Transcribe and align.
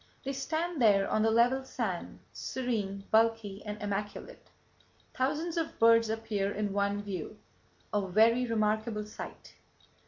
They 0.23 0.33
stand 0.33 0.81
there 0.81 1.07
on 1.07 1.21
the 1.21 1.29
level 1.29 1.63
sand, 1.63 2.21
serene, 2.33 3.03
bulky 3.11 3.63
and 3.63 3.79
immaculate. 3.79 4.49
Thousands 5.13 5.57
of 5.57 5.77
birds 5.77 6.09
appear 6.09 6.51
in 6.51 6.73
one 6.73 7.03
view—a 7.03 8.07
very 8.07 8.47
remarkable 8.47 9.05
sight. 9.05 9.53